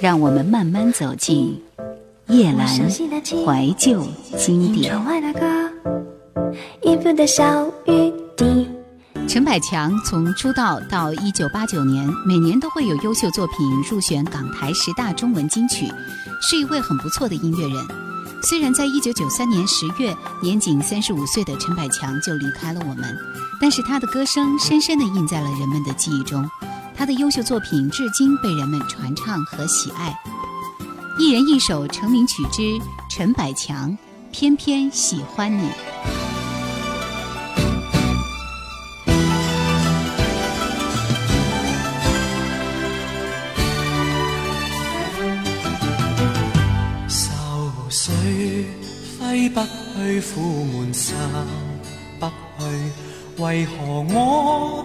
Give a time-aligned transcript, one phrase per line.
[0.00, 1.60] 让我们慢慢走进
[2.28, 4.94] 叶阑怀旧经典。
[9.26, 13.56] 陈百强从出道到一九八九年，每年都会有优秀作品
[13.90, 15.86] 入选港台十大中文金曲，
[16.40, 17.86] 是一位很不错的音乐人。
[18.42, 23.18] 虽然在一九九三年十月，年仅三十五岁的陈百强就离开了我们，
[23.60, 26.48] 但是他的歌声深深地印在了人们的记忆中，
[26.98, 30.12] 他的优秀作品至今被人们传唱和喜爱。
[31.16, 32.76] 一人一首成名曲之
[33.08, 33.96] 陈百强，
[34.32, 35.70] 偏偏喜欢你。
[49.54, 51.16] 不去苦闷散
[52.20, 54.84] 不去，为何我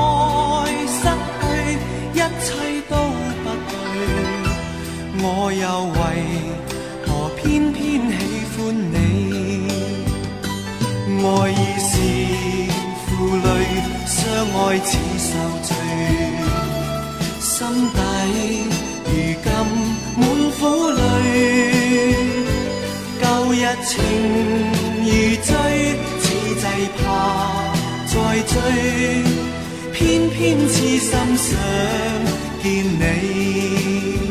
[5.23, 5.99] 我又为
[7.05, 8.17] 何偏偏喜
[8.57, 8.59] 欢
[8.91, 8.95] 你？
[11.23, 11.91] 爱已是
[13.05, 13.47] 负累，
[14.07, 14.17] 相
[14.57, 15.29] 爱似受
[15.61, 15.69] 罪，
[17.39, 17.49] 心
[17.93, 17.97] 底
[19.05, 19.09] 如
[19.43, 19.47] 今
[20.17, 20.21] 满
[20.57, 20.99] 苦泪，
[23.21, 23.91] 旧日情。
[25.03, 25.07] 如
[25.43, 25.49] 醉，
[26.19, 26.25] 似
[26.55, 26.63] 祭
[26.97, 27.03] 怕
[28.07, 28.13] 再
[28.47, 28.55] 追，
[29.93, 31.47] 偏偏痴心想
[32.63, 32.65] 见
[32.99, 34.30] 你。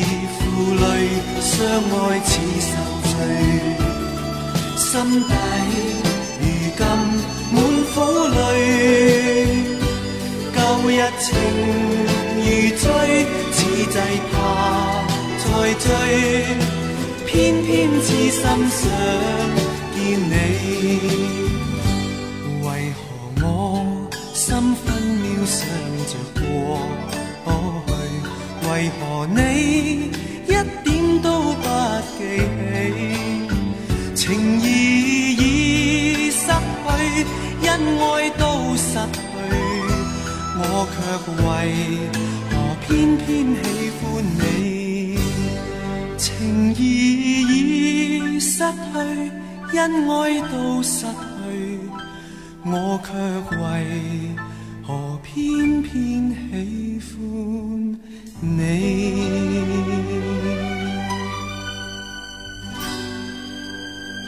[0.00, 0.40] 负
[0.74, 0.84] 累，
[1.40, 2.72] 相爱似受
[3.10, 3.14] 罪，
[4.76, 4.84] 心
[5.22, 5.32] 底
[6.40, 6.42] 如
[6.76, 6.80] 今
[7.52, 7.56] 满
[7.92, 7.94] 苦
[8.28, 8.36] 泪。
[10.54, 10.90] 旧日
[11.20, 11.24] 情
[12.36, 12.42] 如
[12.76, 12.86] 追，
[13.52, 13.56] 此
[13.90, 13.96] 际
[14.32, 14.34] 怕
[15.38, 15.44] 再
[15.74, 15.86] 追，
[17.26, 17.68] 偏偏
[18.02, 18.80] 痴心想
[19.94, 19.98] 见
[20.30, 20.32] 你。
[28.84, 30.10] 为何你
[30.46, 31.64] 一点都不
[32.18, 39.18] 记起情义已失去恩爱都失去
[40.58, 40.96] 我却
[41.40, 41.48] 为
[42.50, 42.52] 何
[42.82, 43.64] 偏偏喜
[44.00, 44.02] 欢
[44.38, 45.18] 你。
[46.18, 46.78] 情义
[47.48, 50.12] 已失去恩爱
[50.52, 51.80] 都失去
[52.66, 53.08] 我却
[53.56, 53.64] 为
[54.86, 56.30] 何偏偏
[56.60, 57.98] 喜欢
[58.42, 59.64] 你？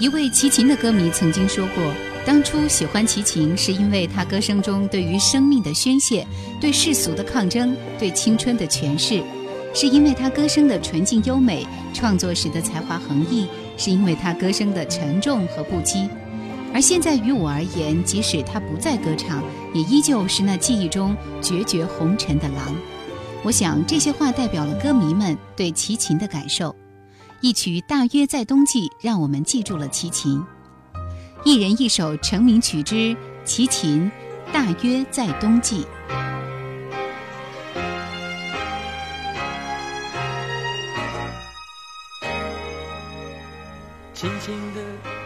[0.01, 1.93] 一位齐秦的歌迷曾经说过，
[2.25, 6.27] 当初喜欢齐秦，是因为他歌声中对于生命的宣泄、
[6.59, 9.23] 对世俗的抗争、对青春的诠释，
[9.75, 13.47] 是因为他歌声的纯净优美，创作时的才华横溢。
[13.79, 16.09] 是因为他歌声的沉重和不羁，
[16.77, 19.43] 而现在于我而言，即使他不再歌唱，
[19.73, 22.77] 也依旧是那记忆中决绝红尘的狼。
[23.43, 26.77] 我想这些话代表了歌迷们对齐秦的感受。
[27.41, 30.45] 一曲《大约在冬季》，让我们记住了齐秦。
[31.47, 34.13] 一人一首成名曲之齐秦，
[34.53, 35.81] 《大约在冬季》。
[44.13, 44.81] 轻轻的，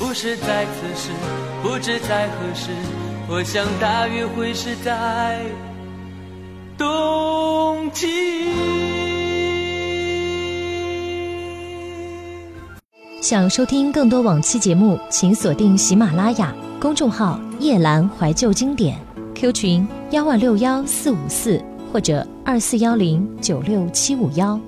[0.00, 1.10] 不是在此时，
[1.62, 2.70] 不知在何时，
[3.28, 5.44] 我想大约会是在
[6.76, 8.08] 冬季。
[13.20, 18.98] 想收听更多往期节目，请锁定喜马拉雅公众号“夜阑怀旧经典
[19.36, 21.62] ”，Q 群幺二六幺四五四
[21.92, 24.58] 或者二四幺零九六七五幺。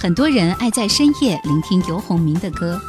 [0.00, 2.80] 很多人爱在深夜聆听游鸿明的歌，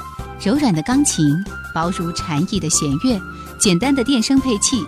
[0.42, 1.36] 柔软的钢琴，
[1.74, 3.22] 薄如蝉翼的弦乐，
[3.60, 4.82] 简单的电声配器，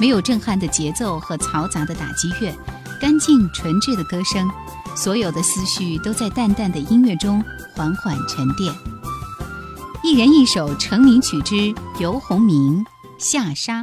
[0.00, 2.52] 没有震撼的节奏和嘈杂的打击乐，
[3.00, 4.50] 干净纯质的歌声，
[4.96, 7.40] 所有的思绪都在淡淡的音乐中
[7.76, 8.74] 缓缓沉淀。
[10.02, 12.84] 一人一首成名曲之游鸿明
[13.18, 13.82] 《下沙》。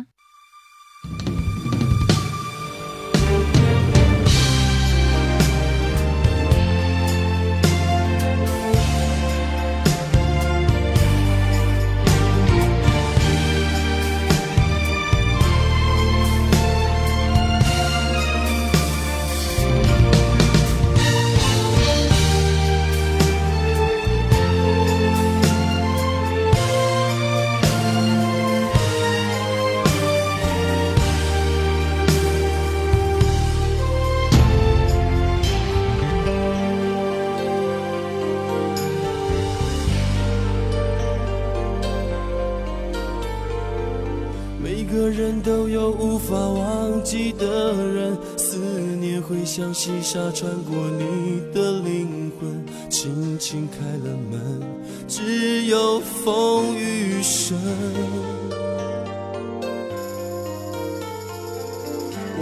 [49.86, 54.60] 细沙穿过你的灵魂，轻轻开了门，
[55.08, 57.56] 只有风雨声。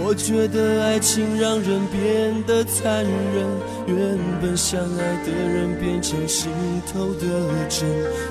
[0.02, 3.46] 我觉得爱情让人变得残忍，
[3.88, 6.50] 原本相爱的人变成心
[6.90, 7.28] 头的
[7.68, 7.86] 针，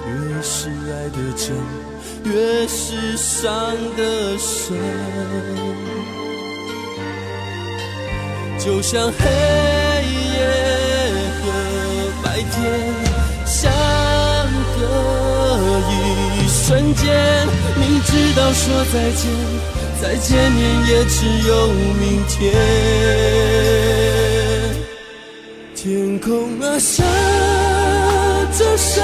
[0.08, 1.55] 越是爱的真，
[2.34, 4.75] 越是伤的深。
[8.65, 9.29] 就像黑
[10.36, 10.39] 夜
[11.41, 11.43] 和
[12.24, 12.55] 白天
[13.46, 13.70] 相
[14.79, 14.79] 隔
[15.91, 15.93] 一
[16.48, 17.03] 瞬间，
[17.77, 19.29] 明知道说再见，
[20.01, 21.67] 再见面也只有
[22.00, 22.53] 明天。
[25.75, 27.03] 天空啊，下
[28.58, 29.01] 着沙，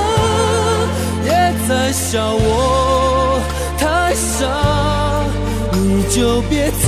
[1.25, 1.29] 也
[1.67, 3.41] 在笑我
[3.77, 4.47] 太傻，
[5.73, 6.87] 你就别再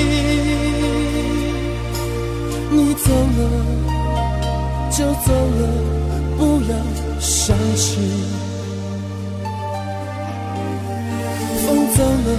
[12.01, 12.29] 走了，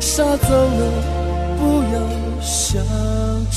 [0.00, 0.80] 沙走了，
[1.56, 1.60] 不
[1.94, 1.96] 要
[2.42, 2.84] 想
[3.50, 3.56] 起。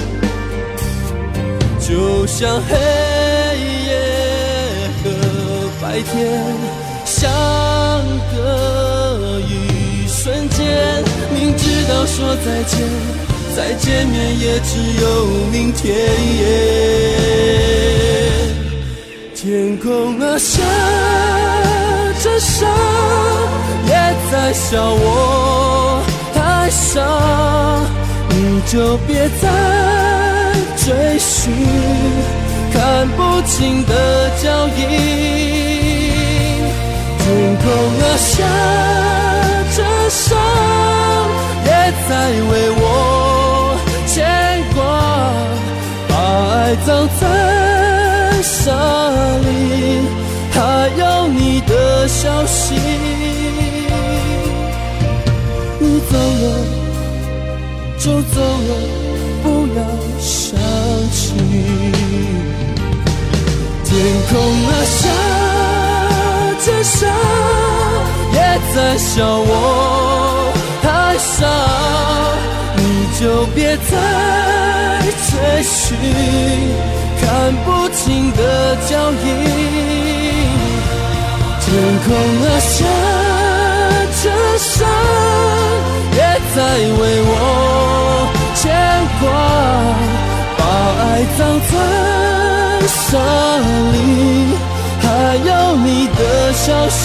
[1.91, 2.73] 就像黑
[3.85, 3.91] 夜
[5.03, 5.11] 和
[5.81, 6.31] 白天
[7.03, 7.29] 相
[8.33, 11.03] 隔一瞬间。
[11.33, 12.79] 明知道说再见，
[13.53, 15.83] 再见面也只有明天。
[19.35, 20.63] 天空啊，下
[22.23, 22.65] 着沙。
[23.85, 23.91] 也
[24.31, 26.01] 在笑我
[26.33, 27.01] 太傻，
[28.29, 29.49] 你就别再
[30.83, 30.89] 追
[31.19, 31.53] 寻
[32.73, 34.79] 看不清的脚印。
[37.19, 37.25] 天
[37.61, 37.65] 空
[38.01, 38.29] 啊，下
[39.75, 39.77] 着
[40.09, 40.35] 沙，
[41.65, 41.69] 也
[42.09, 42.11] 在
[42.49, 44.09] 为我牵
[44.73, 44.79] 挂，
[46.09, 46.11] 把
[46.55, 46.87] 爱葬
[47.19, 47.21] 在
[48.41, 48.65] 沙
[49.45, 49.47] 里，
[50.51, 50.57] 还
[50.97, 52.73] 有你的消息。
[55.79, 56.45] 你走了
[57.99, 58.71] 就走了，
[59.43, 59.45] 不
[59.77, 59.79] 要
[60.51, 60.59] 想
[61.11, 61.31] 起。
[63.85, 63.89] 天
[64.29, 64.31] 空
[64.67, 64.99] 啊，下
[66.65, 67.07] 着沙，
[68.33, 68.37] 也
[68.75, 69.07] 在笑
[69.39, 69.51] 我
[70.83, 71.47] 太傻，
[72.75, 72.79] 你
[73.17, 73.91] 就别再
[75.29, 75.31] 追
[75.63, 75.79] 寻
[77.21, 77.23] 看
[77.63, 79.25] 不清的脚印。
[81.61, 81.65] 天
[82.03, 82.07] 空
[82.43, 82.69] 啊，下
[84.21, 84.23] 着
[84.57, 84.85] 沙，
[86.13, 86.19] 也
[86.53, 86.57] 在
[86.99, 87.29] 为我
[88.55, 88.61] 牵
[89.21, 89.25] 挂。
[90.71, 91.03] 把爱
[91.37, 91.73] 葬在
[92.87, 93.19] 沙
[93.91, 93.95] 里，
[95.01, 95.05] 还
[95.35, 96.19] 有你的
[96.53, 96.99] 消息。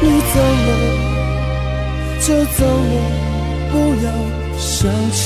[0.00, 0.34] 你走
[0.66, 0.70] 了
[2.20, 2.96] 就走了，
[3.70, 3.74] 不
[4.06, 4.06] 要
[4.56, 4.66] 想
[5.10, 5.20] 起。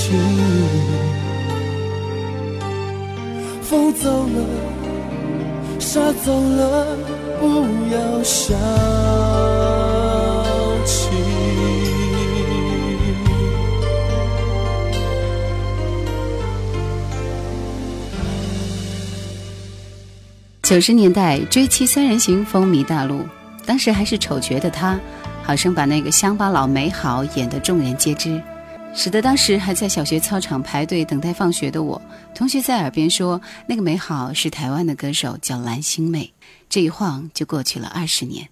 [3.63, 4.37] 风走了，
[5.79, 6.97] 沙走了，
[7.39, 7.43] 不
[7.95, 8.59] 要想。
[20.63, 23.27] 九十年代追妻三人行风靡大陆，
[23.67, 24.99] 当时还是丑角的他，
[25.43, 28.41] 好生把那个乡巴佬美好演得众人皆知，
[28.95, 32.01] 使得当时还在小学操场排队等待放学的我，
[32.33, 36.31] 同学在耳边说那个美好是台湾的歌手叫蓝心湄。
[36.71, 38.49] 这一晃就过去了二十年，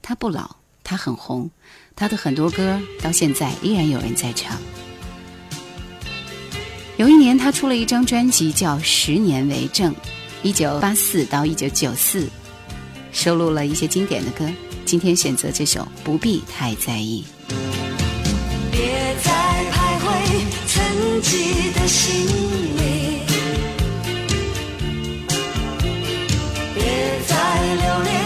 [0.00, 1.50] 她不老，她很红，
[1.96, 4.56] 她的很多歌到现在依然有人在唱。
[6.96, 9.92] 有一年，她出了一张专辑叫《十年为证》。
[10.42, 12.26] 一九八四到一九九四，
[13.12, 14.50] 收录了一些经典的歌。
[14.86, 17.22] 今天选择这首《不必太在意》。
[18.70, 19.30] 别再
[19.70, 20.06] 徘徊
[20.66, 20.82] 沉
[21.22, 23.20] 寂的心里，
[26.74, 26.82] 别
[27.28, 27.34] 再
[27.74, 28.19] 留恋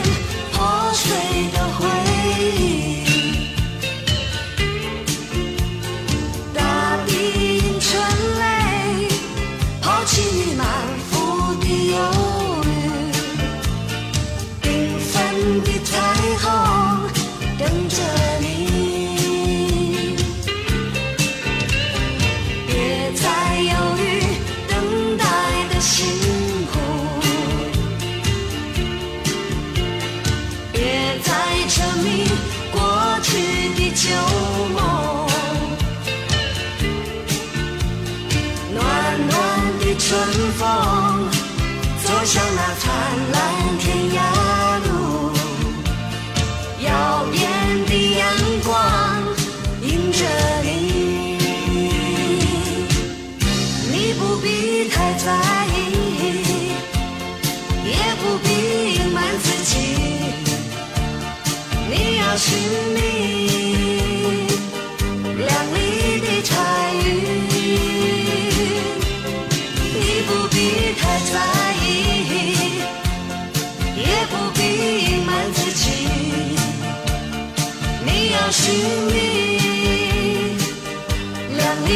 [62.35, 62.59] 要寻
[62.93, 62.99] 觅
[65.39, 65.79] 亮丽
[66.19, 66.51] 的彩
[67.05, 67.07] 云，
[69.95, 70.57] 你不必
[70.99, 71.33] 太在
[71.81, 71.87] 意，
[73.97, 74.59] 也不必
[75.13, 75.85] 隐瞒自己。
[78.05, 78.65] 你要寻
[79.13, 79.17] 觅
[81.57, 81.89] 亮丽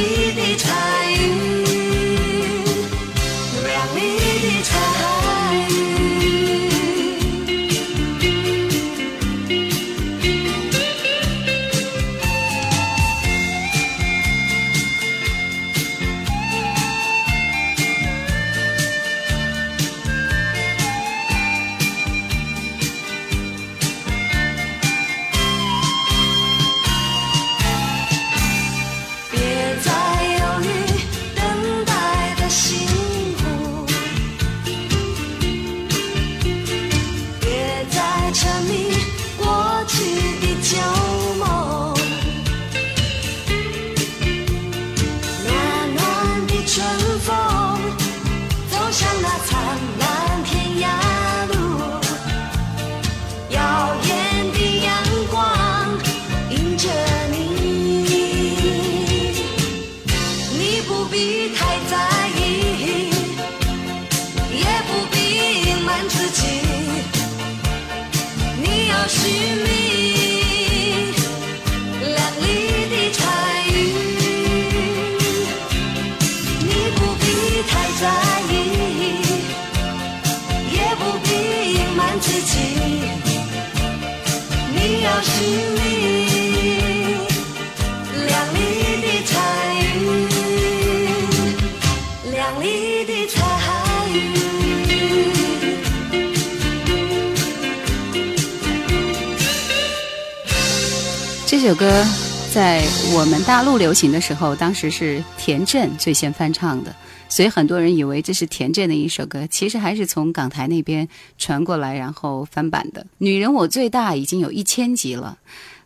[101.69, 102.03] 首歌
[102.51, 102.83] 在
[103.15, 106.97] 我们大陆流行的时候，当时是田震最先翻唱的。
[107.29, 113.03] 所以很多人以为这是田震的一首歌，其实还是从港台那边传过来，然后翻版的。
[113.19, 115.37] 《女人我最大》已经有一千集了，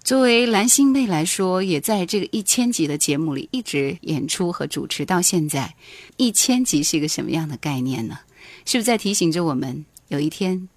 [0.04, 5.74] 作为蓝心湄来说，也在这个一千集的节目里一直演出和主持到现在。
[6.16, 8.20] 一千集是一个什么样的概念呢？
[8.66, 10.68] 是不是在提醒着我们，有一天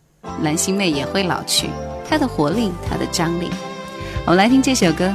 [0.41, 1.69] 蓝心湄也会老去？
[2.09, 3.47] 她的活力，她的张力。
[4.27, 5.05] 我们来听这首歌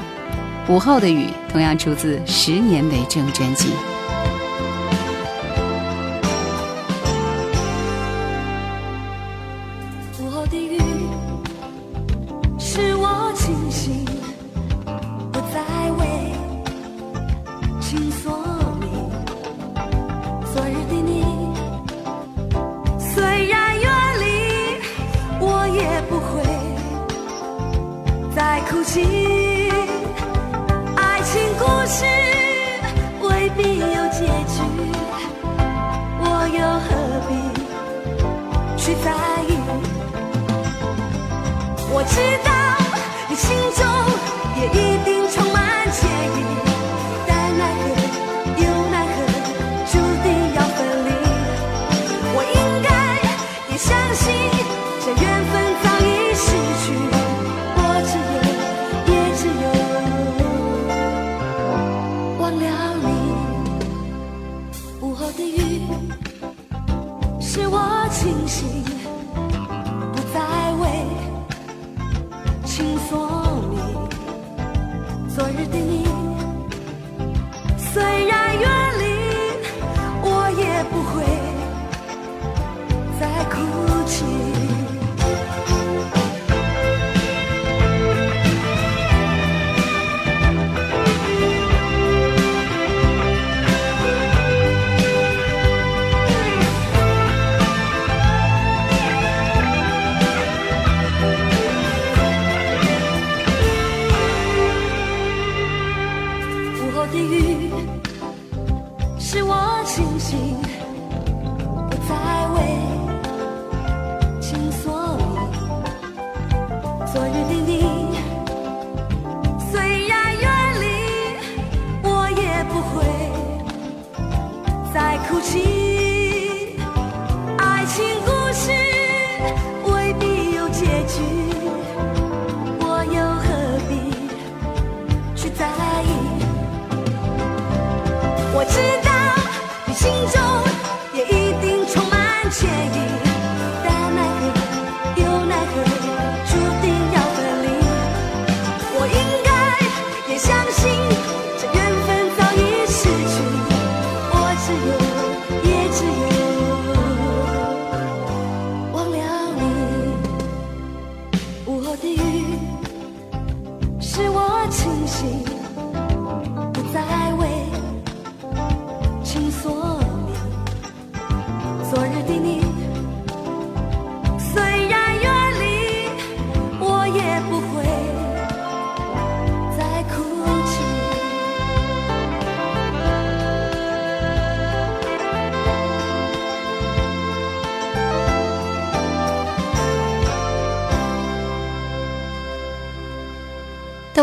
[0.72, 3.70] 《午后的雨》，同样出自《十年为证》专辑。
[43.40, 43.89] 心中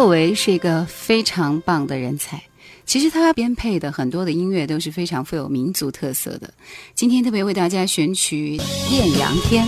[0.08, 2.42] 窦唯是一个非常棒的人才。
[2.86, 6.50] 其实他编配的很多的音乐都是非常富有民族特色的。
[6.96, 8.58] 今天特别为大家选取
[8.90, 9.66] 《艳阳天》，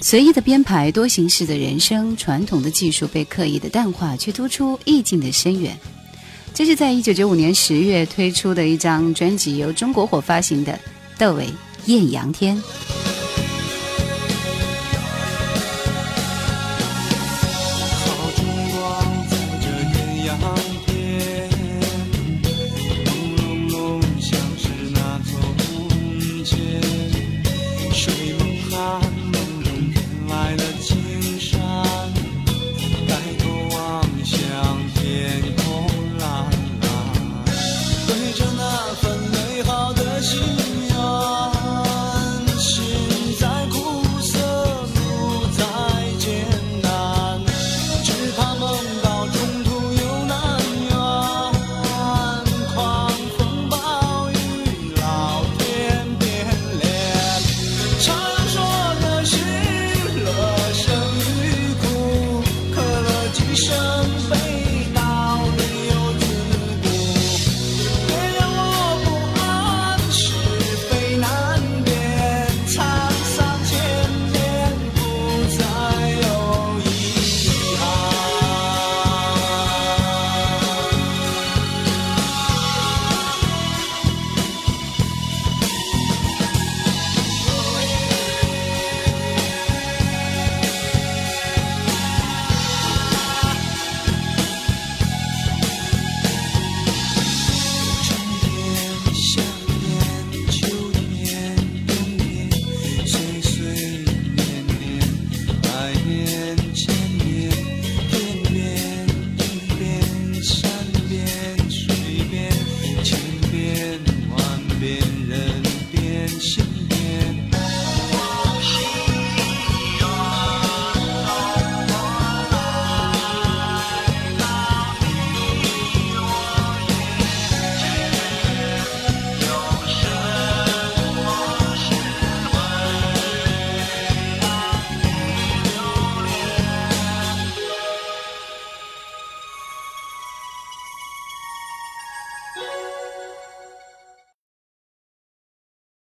[0.00, 5.76] 随意的编排，多形式的人声，传统的技术被刻意的淡化，却突出意境的深远。
[6.54, 10.72] 这是在一九九五年十月推出的一张专辑，由中国火发行的
[11.18, 11.48] 《窦唯
[11.86, 12.56] 艳阳天》。